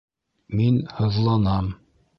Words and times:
Мин 0.61 0.81
һыҙланам. 1.01 1.73